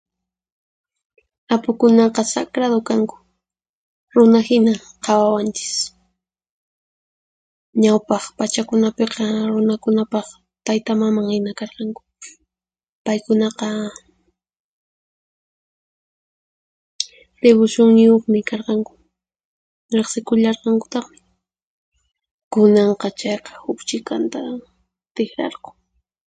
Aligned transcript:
Apukunaqa 1.55 2.21
sakratu 2.33 2.79
kanku, 2.87 3.17
runahina 4.15 4.73
qhawawanchis. 5.03 5.75
Ñawpaq 7.83 8.23
pachakunapiqa 8.37 9.23
runakunapaq 9.51 10.27
taytamamanhina 10.65 11.49
karqanku. 11.59 12.01
Paykunaqa 13.05 13.67
tipushunniyuqmi 17.41 18.39
karqanku, 18.49 18.93
riqsikullarqankutaqmi. 19.95 21.19
Kunanqa, 22.53 23.07
chayqa 23.19 23.51
huq 23.63 23.79
chikanta 23.89 24.39
tiqrarqun. 25.15 25.73